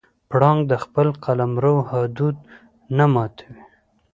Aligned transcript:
پړانګ 0.29 0.59
د 0.71 0.73
خپل 0.83 1.07
قلمرو 1.23 1.75
حدود 1.89 2.35
نه 2.97 3.05
ماتوي. 3.13 3.63